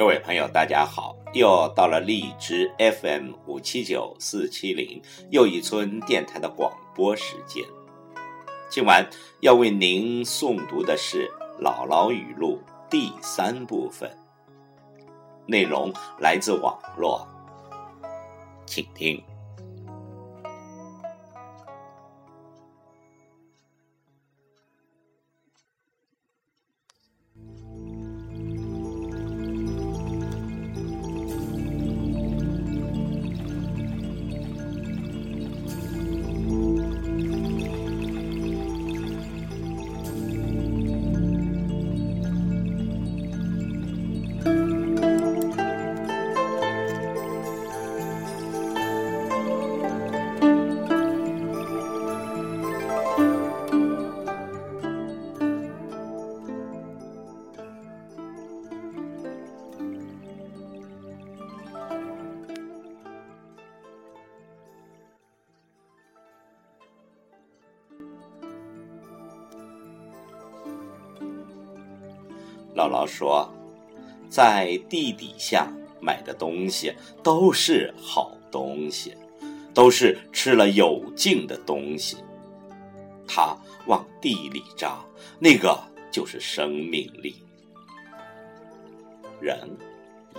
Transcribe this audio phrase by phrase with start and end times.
[0.00, 1.14] 各位朋友，大家好！
[1.34, 7.62] 又到了荔枝 FM 五七九四七零又一村电台的广播时间。
[8.70, 9.06] 今晚
[9.40, 11.30] 要为您诵读的是
[11.62, 14.10] 《姥姥语录》第三部分，
[15.44, 17.28] 内容来自网络，
[18.64, 19.22] 请听。
[72.80, 73.46] 姥姥说，
[74.30, 79.14] 在地底下买的东西都是好东西，
[79.74, 82.16] 都是吃了有劲的东西。
[83.28, 83.56] 它
[83.86, 84.98] 往地里扎，
[85.38, 85.78] 那个
[86.10, 87.34] 就是生命力。
[89.40, 89.58] 人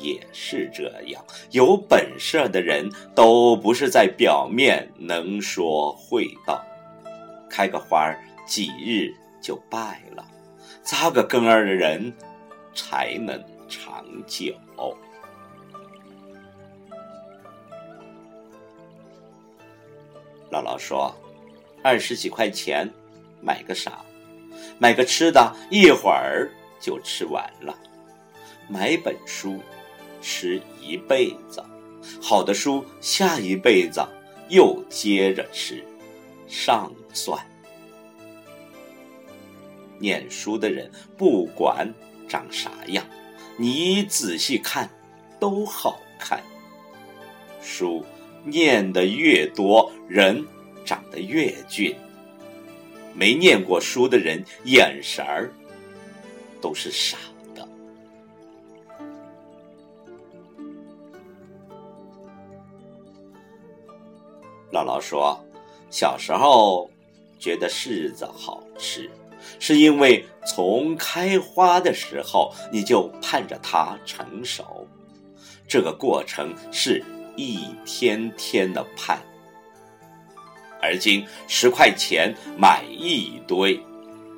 [0.00, 6.64] 也是这样，有本事的人都不是在表面能说会道，
[7.48, 8.14] 开个花
[8.46, 10.24] 几日就败了。
[10.82, 12.12] 扎个根儿的人，
[12.74, 14.54] 才能长久。
[20.50, 21.14] 姥姥说
[21.82, 22.88] ：“二十几块钱
[23.42, 24.00] 买个啥？
[24.78, 26.50] 买个吃的，一会儿
[26.80, 27.76] 就吃完了。
[28.68, 29.60] 买本书，
[30.22, 31.62] 吃一辈子。
[32.22, 34.06] 好的书，下一辈子
[34.48, 35.84] 又接着吃，
[36.48, 37.38] 上算。”
[39.98, 41.92] 念书的人不管
[42.28, 43.04] 长啥样，
[43.58, 44.90] 你仔细看，
[45.40, 46.42] 都好看。
[47.62, 48.04] 书
[48.44, 50.46] 念得越多，人
[50.84, 51.96] 长得越俊。
[53.14, 55.50] 没念过书的人，眼神儿
[56.60, 57.16] 都是傻
[57.54, 57.66] 的。
[64.70, 65.42] 姥姥说，
[65.90, 66.90] 小时候
[67.38, 69.10] 觉得柿子好吃。
[69.58, 74.86] 是因为从开花的时候你就盼着它成熟，
[75.68, 77.04] 这个过程是
[77.36, 79.20] 一天天的盼。
[80.80, 83.80] 而今十块钱买一堆，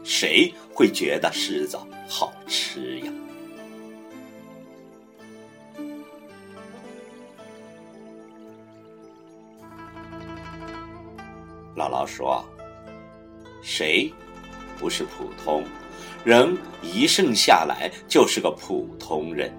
[0.04, 3.12] 谁会觉得柿子好吃呀？
[11.76, 12.44] 姥姥说
[13.62, 14.12] ：“谁？”
[14.78, 15.64] 不是普通
[16.24, 19.52] 人，一生下来就是个普通人。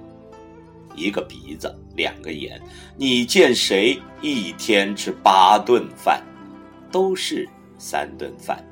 [0.96, 2.62] 一个鼻子，两个眼，
[2.98, 6.22] 你见谁一天吃八顿饭，
[6.92, 7.48] 都是
[7.78, 8.66] 三顿饭。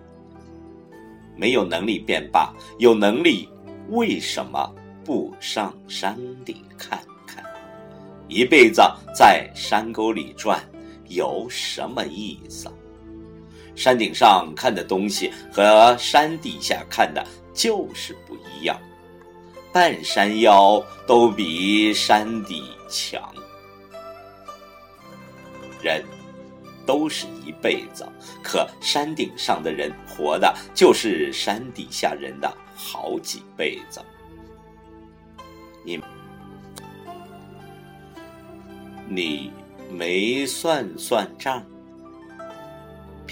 [1.36, 3.48] 没有能力便罢，有能力
[3.90, 4.74] 为什么
[5.06, 7.44] 不上山顶看看？
[8.28, 8.82] 一辈子
[9.16, 10.62] 在山沟里转，
[11.08, 12.68] 有什么意思？
[13.78, 17.24] 山顶上看的东西和山底下看的
[17.54, 18.76] 就是不一样，
[19.72, 23.22] 半山腰都比山底强。
[25.80, 26.04] 人
[26.88, 28.04] 都是一辈子，
[28.44, 34.02] 可山顶上的人活的就是山底下人的好几辈子。
[35.86, 36.02] 你
[39.08, 39.52] 你
[39.92, 41.64] 没算算账？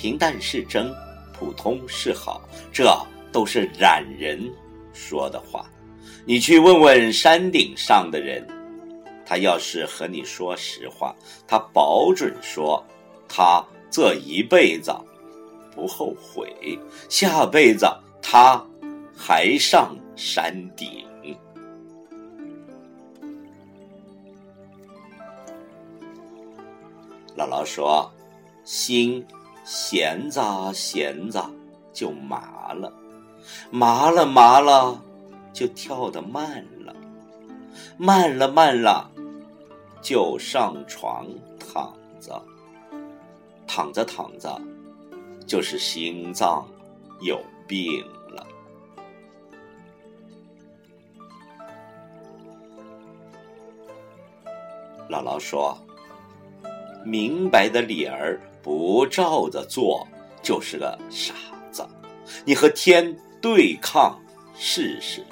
[0.06, 0.94] 平淡是真，
[1.34, 2.40] 普通是好，
[2.72, 2.96] 这
[3.32, 4.40] 都是懒人
[4.94, 5.68] 说的话。
[6.28, 8.48] 你去问问山顶上的人，
[9.26, 11.16] 他要是和你说实话，
[11.48, 12.86] 他保准说，
[13.28, 14.94] 他这一辈子
[15.74, 16.78] 不后悔，
[17.10, 17.88] 下辈子
[18.22, 18.64] 他
[19.18, 21.04] 还上山顶。
[27.36, 28.08] 姥姥说，
[28.64, 29.26] 心。
[29.66, 31.44] 闲着闲着
[31.92, 32.94] 就麻了，
[33.72, 35.02] 麻了麻了
[35.52, 36.96] 就跳得慢了，
[37.98, 39.10] 慢了慢了
[40.04, 41.26] 就上床
[41.60, 41.92] 躺
[42.22, 42.40] 着，
[43.66, 44.62] 躺着躺着
[45.48, 46.64] 就是心脏
[47.22, 48.46] 有病了。
[55.10, 55.78] 姥姥说
[57.04, 60.08] ：“明白的理儿不照着做，
[60.42, 61.36] 就是个傻
[61.72, 61.88] 子。
[62.44, 64.20] 你和天对抗
[64.58, 65.24] 试试。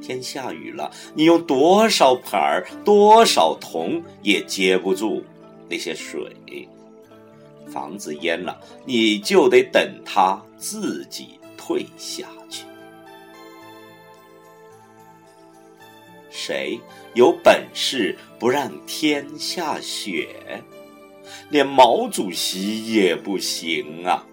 [0.00, 5.24] 天下雨了，你用多少盆儿、多少桶也接不住
[5.68, 6.32] 那些水。
[7.66, 12.64] 房子淹了，你就得等它自己退下去。”
[16.30, 16.78] 谁
[17.14, 20.62] 有本事不让天下雪？
[21.54, 24.26] 连毛主席也不行啊！